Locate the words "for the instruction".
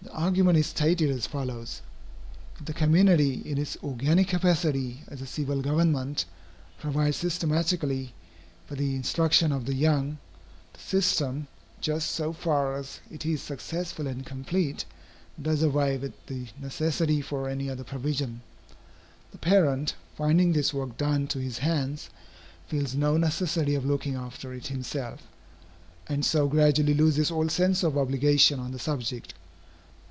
8.64-9.52